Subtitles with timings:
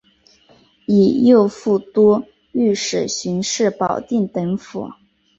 [0.87, 4.89] 以右副都御史巡视保定等府。